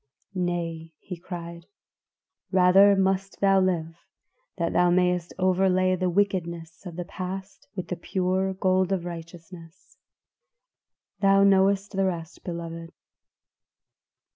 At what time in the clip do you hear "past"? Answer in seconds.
7.05-7.67